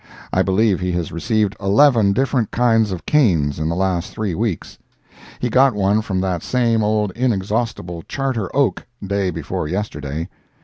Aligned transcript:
I 0.33 0.41
believe 0.41 0.79
he 0.79 0.91
has 0.93 1.11
received 1.11 1.55
eleven 1.59 2.11
different 2.11 2.49
kinds 2.49 2.91
of 2.91 3.05
canes 3.05 3.59
in 3.59 3.69
the 3.69 3.75
last 3.75 4.09
three 4.11 4.33
weeks. 4.33 4.79
He 5.37 5.47
got 5.47 5.75
one 5.75 6.01
from 6.01 6.19
that 6.21 6.41
same 6.41 6.83
old 6.83 7.11
inexhaustible 7.11 8.01
Charter 8.07 8.49
Oak, 8.55 8.87
day 9.05 9.29
before 9.29 9.67
yesterday. 9.67 10.27